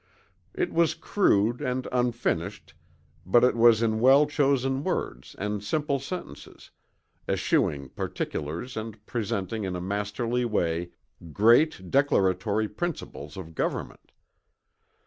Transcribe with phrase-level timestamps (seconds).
[0.55, 2.73] It was crude and unfinished
[3.23, 6.71] but it was in well chosen words and simple sentences,
[7.29, 10.89] eschewing particulars and presenting in a masterly way
[11.31, 14.11] great declaratory principles of government.